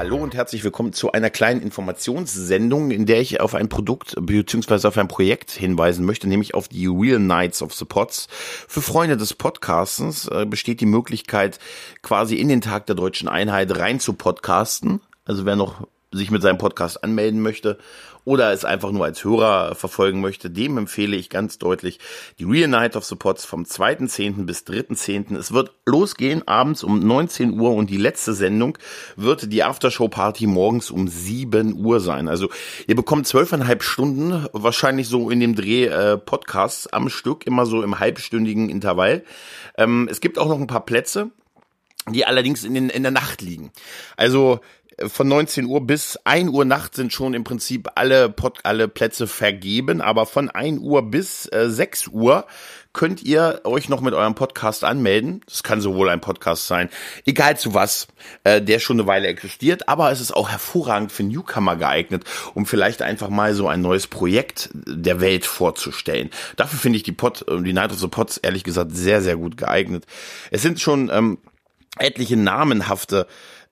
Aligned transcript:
Hallo 0.00 0.16
und 0.16 0.34
herzlich 0.34 0.64
willkommen 0.64 0.94
zu 0.94 1.12
einer 1.12 1.28
kleinen 1.28 1.60
Informationssendung, 1.60 2.90
in 2.90 3.04
der 3.04 3.20
ich 3.20 3.38
auf 3.42 3.54
ein 3.54 3.68
Produkt 3.68 4.16
bzw. 4.18 4.88
auf 4.88 4.96
ein 4.96 5.08
Projekt 5.08 5.50
hinweisen 5.50 6.06
möchte, 6.06 6.26
nämlich 6.26 6.54
auf 6.54 6.68
die 6.68 6.86
Real 6.86 7.18
Nights 7.18 7.60
of 7.60 7.74
the 7.74 7.84
Pods. 7.84 8.26
Für 8.30 8.80
Freunde 8.80 9.18
des 9.18 9.34
Podcastens 9.34 10.26
äh, 10.26 10.46
besteht 10.46 10.80
die 10.80 10.86
Möglichkeit, 10.86 11.58
quasi 12.00 12.36
in 12.36 12.48
den 12.48 12.62
Tag 12.62 12.86
der 12.86 12.94
deutschen 12.94 13.28
Einheit 13.28 13.78
rein 13.78 14.00
zu 14.00 14.14
podcasten. 14.14 15.02
Also 15.26 15.44
wer 15.44 15.56
noch 15.56 15.86
sich 16.12 16.30
mit 16.30 16.42
seinem 16.42 16.58
Podcast 16.58 17.04
anmelden 17.04 17.40
möchte 17.40 17.78
oder 18.24 18.52
es 18.52 18.64
einfach 18.64 18.90
nur 18.90 19.04
als 19.04 19.24
Hörer 19.24 19.74
verfolgen 19.74 20.20
möchte, 20.20 20.50
dem 20.50 20.76
empfehle 20.76 21.16
ich 21.16 21.30
ganz 21.30 21.58
deutlich 21.58 21.98
die 22.38 22.44
Real 22.44 22.68
Night 22.68 22.96
of 22.96 23.04
the 23.04 23.14
Pots 23.14 23.44
vom 23.44 23.62
2.10. 23.62 24.44
bis 24.44 24.60
3.10. 24.60 25.36
Es 25.36 25.52
wird 25.52 25.72
losgehen 25.86 26.46
abends 26.46 26.82
um 26.82 26.98
19 27.00 27.58
Uhr 27.58 27.74
und 27.74 27.90
die 27.90 27.96
letzte 27.96 28.34
Sendung 28.34 28.76
wird 29.16 29.52
die 29.52 29.62
Aftershow 29.62 30.08
Party 30.08 30.46
morgens 30.46 30.90
um 30.90 31.08
7 31.08 31.84
Uhr 31.84 32.00
sein. 32.00 32.28
Also 32.28 32.50
ihr 32.86 32.96
bekommt 32.96 33.26
zwölfeinhalb 33.26 33.82
Stunden, 33.82 34.46
wahrscheinlich 34.52 35.08
so 35.08 35.30
in 35.30 35.40
dem 35.40 35.54
Dreh 35.54 35.86
äh, 35.86 36.18
Podcasts 36.18 36.86
am 36.88 37.08
Stück, 37.08 37.46
immer 37.46 37.66
so 37.66 37.82
im 37.82 37.98
halbstündigen 37.98 38.68
Intervall. 38.68 39.24
Ähm, 39.78 40.08
es 40.10 40.20
gibt 40.20 40.38
auch 40.38 40.48
noch 40.48 40.60
ein 40.60 40.66
paar 40.66 40.84
Plätze 40.84 41.30
die 42.08 42.24
allerdings 42.24 42.64
in, 42.64 42.74
den, 42.74 42.88
in 42.88 43.02
der 43.02 43.12
Nacht 43.12 43.42
liegen. 43.42 43.72
Also 44.16 44.60
von 45.06 45.28
19 45.28 45.66
Uhr 45.66 45.86
bis 45.86 46.18
1 46.24 46.50
Uhr 46.50 46.64
Nacht 46.64 46.94
sind 46.94 47.12
schon 47.12 47.34
im 47.34 47.44
Prinzip 47.44 47.88
alle, 47.94 48.28
Pod, 48.28 48.60
alle 48.64 48.88
Plätze 48.88 49.26
vergeben, 49.26 50.00
aber 50.00 50.26
von 50.26 50.50
1 50.50 50.80
Uhr 50.80 51.02
bis 51.10 51.46
äh, 51.52 51.70
6 51.70 52.08
Uhr 52.08 52.46
könnt 52.92 53.22
ihr 53.22 53.60
euch 53.64 53.88
noch 53.88 54.00
mit 54.00 54.14
eurem 54.14 54.34
Podcast 54.34 54.82
anmelden. 54.84 55.42
Das 55.46 55.62
kann 55.62 55.80
sowohl 55.80 56.08
ein 56.08 56.20
Podcast 56.20 56.66
sein, 56.66 56.90
egal 57.24 57.56
zu 57.56 57.72
was, 57.72 58.08
äh, 58.44 58.60
der 58.60 58.78
schon 58.78 58.98
eine 58.98 59.06
Weile 59.06 59.28
existiert, 59.28 59.88
aber 59.88 60.10
es 60.10 60.20
ist 60.20 60.32
auch 60.32 60.50
hervorragend 60.50 61.12
für 61.12 61.22
Newcomer 61.22 61.76
geeignet, 61.76 62.24
um 62.54 62.66
vielleicht 62.66 63.02
einfach 63.02 63.28
mal 63.28 63.54
so 63.54 63.68
ein 63.68 63.80
neues 63.80 64.06
Projekt 64.06 64.70
der 64.74 65.20
Welt 65.20 65.46
vorzustellen. 65.46 66.30
Dafür 66.56 66.78
finde 66.78 66.96
ich 66.96 67.02
die 67.04 67.12
Pod, 67.12 67.46
äh, 67.48 67.62
die 67.62 67.72
Night 67.72 67.92
of 67.92 67.98
the 68.00 68.08
Pods 68.08 68.38
ehrlich 68.38 68.64
gesagt 68.64 68.90
sehr, 68.94 69.22
sehr 69.22 69.36
gut 69.36 69.56
geeignet. 69.56 70.04
Es 70.50 70.62
sind 70.62 70.80
schon 70.80 71.10
ähm, 71.12 71.38
etliche 71.98 72.36
namenhafte 72.36 73.26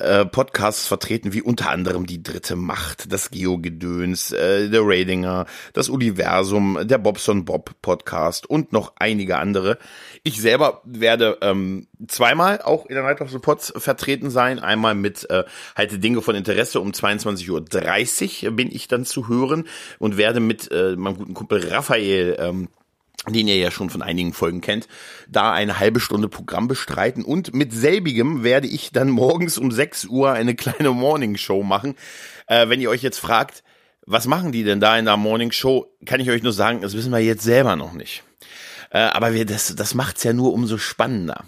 äh, 0.00 0.24
Podcasts 0.24 0.86
vertreten, 0.86 1.32
wie 1.32 1.42
unter 1.42 1.70
anderem 1.70 2.06
die 2.06 2.22
dritte 2.22 2.56
Macht, 2.56 3.12
das 3.12 3.30
Geo-Gedöns, 3.30 4.32
äh, 4.32 4.68
der 4.68 4.82
Radinger, 4.82 5.46
das 5.72 5.88
Universum, 5.88 6.78
der 6.82 6.98
Bobson 6.98 7.44
Bob 7.44 7.74
Podcast 7.82 8.48
und 8.48 8.72
noch 8.72 8.94
einige 8.96 9.38
andere. 9.38 9.78
Ich 10.22 10.40
selber 10.40 10.82
werde 10.84 11.38
ähm, 11.42 11.86
zweimal 12.08 12.60
auch 12.62 12.86
in 12.86 12.94
der 12.94 13.04
Night 13.04 13.20
of 13.20 13.30
the 13.30 13.38
Pods 13.38 13.72
vertreten 13.76 14.30
sein. 14.30 14.58
Einmal 14.58 14.94
mit 14.94 15.28
äh, 15.30 15.44
Halte 15.76 15.98
Dinge 15.98 16.22
von 16.22 16.34
Interesse 16.34 16.80
um 16.80 16.90
22.30 16.90 18.44
Uhr 18.44 18.50
bin 18.52 18.70
ich 18.74 18.88
dann 18.88 19.04
zu 19.04 19.28
hören 19.28 19.66
und 19.98 20.16
werde 20.16 20.40
mit 20.40 20.70
äh, 20.70 20.96
meinem 20.96 21.16
guten 21.16 21.34
Kumpel 21.34 21.66
Raphael 21.68 22.36
ähm, 22.38 22.68
den 23.28 23.48
ihr 23.48 23.56
ja 23.56 23.70
schon 23.70 23.90
von 23.90 24.02
einigen 24.02 24.32
Folgen 24.32 24.60
kennt, 24.60 24.88
da 25.28 25.52
eine 25.52 25.78
halbe 25.78 26.00
Stunde 26.00 26.28
Programm 26.28 26.68
bestreiten 26.68 27.24
und 27.24 27.54
mit 27.54 27.72
selbigem 27.72 28.42
werde 28.42 28.66
ich 28.66 28.92
dann 28.92 29.10
morgens 29.10 29.58
um 29.58 29.70
6 29.70 30.06
Uhr 30.06 30.32
eine 30.32 30.54
kleine 30.54 30.90
Morning 30.90 31.36
Show 31.36 31.62
machen. 31.62 31.96
Äh, 32.46 32.68
wenn 32.68 32.80
ihr 32.80 32.90
euch 32.90 33.02
jetzt 33.02 33.18
fragt, 33.18 33.62
was 34.06 34.26
machen 34.26 34.52
die 34.52 34.64
denn 34.64 34.80
da 34.80 34.98
in 34.98 35.04
der 35.04 35.16
Morning 35.16 35.52
Show, 35.52 35.86
kann 36.06 36.20
ich 36.20 36.30
euch 36.30 36.42
nur 36.42 36.52
sagen, 36.52 36.80
das 36.80 36.94
wissen 36.94 37.12
wir 37.12 37.18
jetzt 37.18 37.44
selber 37.44 37.76
noch 37.76 37.92
nicht. 37.92 38.24
Äh, 38.92 38.98
aber 38.98 39.34
wir, 39.34 39.46
das, 39.46 39.74
das 39.76 39.94
macht's 39.94 40.24
ja 40.24 40.32
nur 40.32 40.52
umso 40.52 40.76
spannender. 40.76 41.44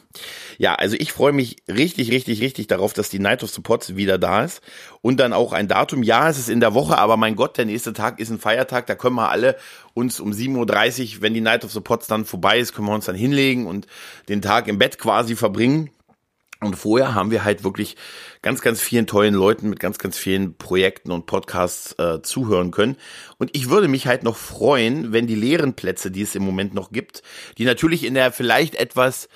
Ja, 0.58 0.76
also 0.76 0.96
ich 0.98 1.12
freue 1.12 1.32
mich 1.32 1.56
richtig, 1.68 2.12
richtig, 2.12 2.40
richtig 2.40 2.68
darauf, 2.68 2.92
dass 2.92 3.10
die 3.10 3.18
Night 3.18 3.42
of 3.42 3.50
the 3.50 3.60
Pots 3.60 3.96
wieder 3.96 4.16
da 4.16 4.44
ist. 4.44 4.62
Und 5.00 5.18
dann 5.18 5.32
auch 5.32 5.52
ein 5.52 5.66
Datum. 5.66 6.04
Ja, 6.04 6.28
es 6.28 6.38
ist 6.38 6.48
in 6.48 6.60
der 6.60 6.72
Woche, 6.74 6.98
aber 6.98 7.16
mein 7.16 7.34
Gott, 7.34 7.58
der 7.58 7.64
nächste 7.64 7.92
Tag 7.92 8.20
ist 8.20 8.30
ein 8.30 8.38
Feiertag. 8.38 8.86
Da 8.86 8.94
können 8.94 9.16
wir 9.16 9.30
alle 9.30 9.56
uns 9.92 10.20
um 10.20 10.30
7.30 10.30 11.16
Uhr, 11.16 11.22
wenn 11.22 11.34
die 11.34 11.40
Night 11.40 11.64
of 11.64 11.72
the 11.72 11.80
Pots 11.80 12.06
dann 12.06 12.24
vorbei 12.24 12.60
ist, 12.60 12.74
können 12.74 12.86
wir 12.86 12.94
uns 12.94 13.06
dann 13.06 13.16
hinlegen 13.16 13.66
und 13.66 13.88
den 14.28 14.40
Tag 14.40 14.68
im 14.68 14.78
Bett 14.78 14.98
quasi 14.98 15.34
verbringen. 15.34 15.90
Und 16.62 16.76
vorher 16.76 17.14
haben 17.14 17.30
wir 17.30 17.44
halt 17.44 17.64
wirklich 17.64 17.96
ganz, 18.40 18.60
ganz 18.60 18.80
vielen 18.80 19.06
tollen 19.06 19.34
Leuten 19.34 19.68
mit 19.68 19.80
ganz, 19.80 19.98
ganz 19.98 20.16
vielen 20.16 20.56
Projekten 20.56 21.10
und 21.10 21.26
Podcasts 21.26 21.92
äh, 21.98 22.22
zuhören 22.22 22.70
können. 22.70 22.96
Und 23.38 23.50
ich 23.52 23.68
würde 23.68 23.88
mich 23.88 24.06
halt 24.06 24.22
noch 24.22 24.36
freuen, 24.36 25.12
wenn 25.12 25.26
die 25.26 25.34
leeren 25.34 25.74
Plätze, 25.74 26.10
die 26.10 26.22
es 26.22 26.34
im 26.34 26.44
Moment 26.44 26.72
noch 26.72 26.92
gibt, 26.92 27.22
die 27.58 27.64
natürlich 27.64 28.04
in 28.04 28.14
der 28.14 28.30
vielleicht 28.32 28.76
etwas 28.76 29.28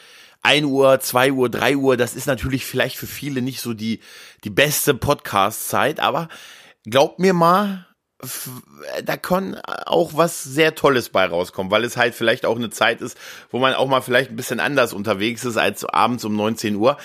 1 0.42 0.66
Uhr, 0.66 1.00
2 1.00 1.32
Uhr, 1.32 1.48
3 1.48 1.76
Uhr, 1.76 1.96
das 1.96 2.14
ist 2.14 2.26
natürlich 2.26 2.64
vielleicht 2.64 2.96
für 2.96 3.08
viele 3.08 3.42
nicht 3.42 3.60
so 3.60 3.74
die, 3.74 4.00
die 4.44 4.50
beste 4.50 4.94
Podcast-Zeit, 4.94 5.98
aber 5.98 6.28
glaubt 6.84 7.18
mir 7.18 7.32
mal, 7.32 7.86
da 9.04 9.16
kann 9.16 9.56
auch 9.64 10.12
was 10.14 10.42
sehr 10.42 10.74
Tolles 10.74 11.10
bei 11.10 11.26
rauskommen, 11.26 11.70
weil 11.70 11.84
es 11.84 11.96
halt 11.96 12.14
vielleicht 12.14 12.46
auch 12.46 12.56
eine 12.56 12.70
Zeit 12.70 13.00
ist, 13.00 13.18
wo 13.50 13.58
man 13.58 13.74
auch 13.74 13.88
mal 13.88 14.00
vielleicht 14.00 14.30
ein 14.30 14.36
bisschen 14.36 14.60
anders 14.60 14.92
unterwegs 14.92 15.44
ist 15.44 15.56
als 15.56 15.84
abends 15.84 16.24
um 16.24 16.34
19 16.34 16.76
Uhr. 16.76 16.96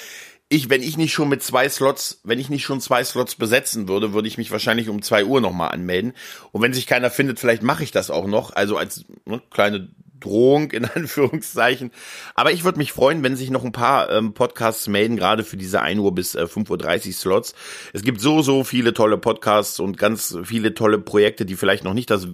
Ich, 0.48 0.70
wenn 0.70 0.84
ich 0.84 0.98
nicht 0.98 1.14
schon 1.14 1.30
mit 1.30 1.44
zwei 1.44 1.70
Slots, 1.70 2.20
wenn 2.24 2.40
ich 2.40 2.50
nicht 2.50 2.64
schon 2.64 2.82
zwei 2.82 3.04
Slots 3.04 3.36
besetzen 3.36 3.88
würde, 3.88 4.14
würde 4.14 4.28
ich 4.28 4.38
mich 4.38 4.52
wahrscheinlich 4.52 4.90
um 4.90 5.02
zwei 5.02 5.24
Uhr 5.24 5.40
nochmal 5.40 5.72
anmelden. 5.72 6.14
Und 6.52 6.62
wenn 6.62 6.74
sich 6.74 6.88
keiner 6.88 7.10
findet, 7.10 7.40
vielleicht 7.40 7.64
mache 7.64 7.84
ich 7.84 7.92
das 7.92 8.10
auch 8.10 8.28
noch. 8.28 8.54
Also 8.54 8.78
als 8.78 9.06
ne, 9.26 9.42
kleine 9.50 9.90
Drohung 10.22 10.72
in 10.72 10.86
Anführungszeichen. 10.96 11.92
Aber 12.36 12.52
ich 12.52 12.64
würde 12.64 12.78
mich 12.78 12.94
freuen, 12.94 13.24
wenn 13.24 13.36
sich 13.36 13.50
noch 13.50 13.64
ein 13.66 13.74
paar 13.74 14.09
ähm, 14.09 14.34
Podcasts 14.34 14.88
melden, 14.88 15.18
gerade 15.18 15.44
für 15.44 15.58
diese 15.58 15.82
1 15.82 16.00
Uhr 16.00 16.16
bis 16.16 16.36
äh, 16.36 16.44
5.30 16.44 17.08
Uhr 17.08 17.14
Slots. 17.14 17.54
Es 17.94 18.04
gibt 18.04 18.22
so, 18.22 18.42
so 18.42 18.64
viele 18.64 18.94
tolle 18.94 19.18
Podcasts 19.18 19.80
und 19.80 19.98
ganz 19.98 20.38
viele 20.44 20.74
tolle 20.74 21.00
Projekte, 21.00 21.46
die 21.46 21.56
vielleicht 21.56 21.84
noch 21.84 21.94
nicht 21.94 22.09
das 22.09 22.28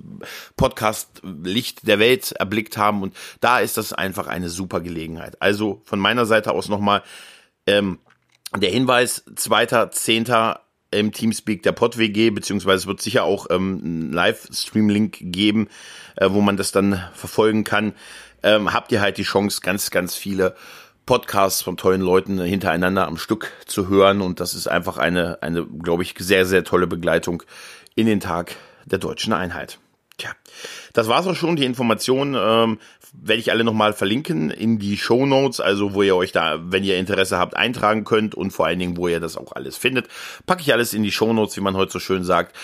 Podcast-Licht 0.56 1.88
der 1.88 2.00
Welt 2.00 2.34
erblickt 2.34 2.78
haben. 2.78 3.02
Und 3.02 3.16
da 3.40 3.60
ist 3.60 3.78
das 3.78 3.94
einfach 3.94 4.28
eine 4.28 4.50
super 4.50 4.82
Gelegenheit. 4.82 5.42
Also 5.42 5.82
von 5.86 6.00
meiner 6.00 6.26
Seite 6.26 6.52
aus 6.52 6.70
nochmal 6.70 7.02
ähm, 7.66 8.00
der 8.56 8.70
Hinweis, 8.70 9.26
zweiter, 9.36 9.92
zehnter 9.92 10.67
im 10.92 11.12
Teamspeak 11.12 11.64
der 11.64 11.72
PodWG, 11.74 12.32
beziehungsweise 12.32 12.82
es 12.82 12.88
wird 12.88 13.02
sicher 13.02 13.24
auch 13.24 13.48
ähm, 13.50 13.82
einen 13.84 14.14
Livestream-Link 14.14 15.18
geben, 15.20 15.68
äh, 16.16 16.30
wo 16.32 16.42
man 16.42 16.58
das 16.58 16.72
dann 16.72 17.04
verfolgen 17.14 17.64
kann. 17.64 17.94
Ähm, 18.44 18.74
habt 18.74 18.92
ihr 18.92 19.02
halt 19.02 19.18
die 19.18 19.24
Chance, 19.24 19.62
ganz, 19.62 19.92
ganz 19.92 20.16
viele 20.16 20.56
Podcasts 21.06 21.62
von 21.62 21.78
tollen 21.78 22.02
Leuten 22.02 22.40
hintereinander 22.40 23.08
am 23.08 23.18
Stück 23.18 23.52
zu 23.66 23.88
hören 23.88 24.22
und 24.22 24.40
das 24.40 24.54
ist 24.54 24.68
einfach 24.68 24.98
eine, 24.98 25.42
eine, 25.42 25.66
glaube 25.66 26.04
ich, 26.04 26.16
sehr, 26.20 26.46
sehr 26.46 26.64
tolle 26.64 26.88
Begleitung 26.88 27.44
in 27.96 28.06
den 28.06 28.20
Tag 28.20 28.56
der 28.86 29.00
deutschen 29.00 29.34
Einheit. 29.34 29.80
Tja, 30.18 30.32
das 30.94 31.08
war's 31.08 31.28
auch 31.28 31.36
schon. 31.36 31.56
Die 31.56 31.66
Informationen 31.66 32.36
ähm, 32.36 32.80
werde 33.14 33.40
ich 33.40 33.52
alle 33.52 33.64
nochmal 33.64 33.94
verlinken 33.94 34.50
in 34.50 34.80
die 34.80 34.98
Show 34.98 35.26
Notes, 35.26 35.60
also 35.60 35.94
wo 35.94 36.02
ihr 36.02 36.16
euch 36.16 36.32
da, 36.32 36.60
wenn 36.72 36.84
ihr 36.84 36.98
Interesse 36.98 37.38
habt, 37.38 37.56
eintragen 37.56 38.04
könnt 38.04 38.34
und 38.34 38.52
vor 38.52 38.66
allen 38.66 38.80
Dingen, 38.80 38.98
wo 38.98 39.08
ihr 39.08 39.20
das 39.20 39.38
auch 39.38 39.52
alles 39.52 39.78
findet. 39.78 40.08
Packe 40.46 40.62
ich 40.62 40.74
alles 40.74 40.94
in 40.94 41.04
die 41.04 41.12
Show 41.12 41.34
Notes, 41.34 41.56
wie 41.56 41.62
man 41.62 41.78
heute 41.78 41.92
so 41.92 42.00
schön 42.00 42.24
sagt. 42.24 42.56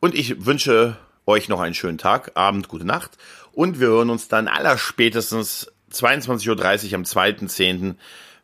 Und 0.00 0.14
ich 0.14 0.46
wünsche 0.46 0.96
euch 1.26 1.48
noch 1.48 1.60
einen 1.60 1.74
schönen 1.74 1.98
Tag, 1.98 2.32
Abend, 2.34 2.68
gute 2.68 2.84
Nacht 2.84 3.18
und 3.52 3.78
wir 3.78 3.88
hören 3.88 4.10
uns 4.10 4.28
dann 4.28 4.48
allerspätestens 4.48 5.70
22.30 5.92 6.88
Uhr 6.88 6.94
am 6.94 7.02
2.10., 7.02 7.94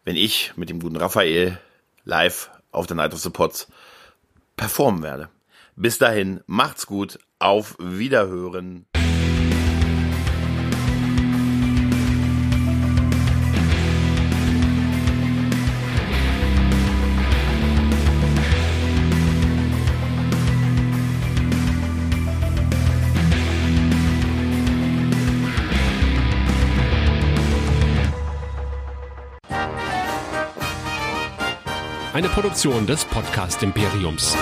wenn 0.05 0.17
ich 0.17 0.53
mit 0.56 0.71
dem 0.71 0.81
guten 0.81 0.97
Raphael 0.97 1.59
live 2.05 2.50
auf 2.71 2.87
der 2.87 2.97
Night 2.97 3.14
of 3.14 3.21
the 3.21 3.31
Pots 3.31 3.69
performen 4.56 5.03
werde. 5.03 5.29
Bis 5.76 5.99
dahin, 5.99 6.41
macht's 6.47 6.87
gut, 6.87 7.19
auf 7.38 7.76
Wiederhören. 7.79 8.87
Eine 32.12 32.29
Produktion 32.31 32.85
des 32.85 33.05
Podcast 33.05 33.62
Imperiums. 33.62 34.37